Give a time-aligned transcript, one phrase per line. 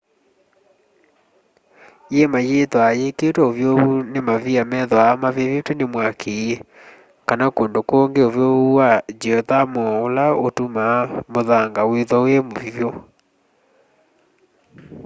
[2.13, 6.37] yiima yithwaa yikiitwe uvyuvu ni mavia methwaa mavivitw'e ni mwaki
[7.27, 11.01] kana kundu kungi uvyuvu wa ngyiothamo ula utumaa
[11.31, 12.89] muthanga withwa wi muvyu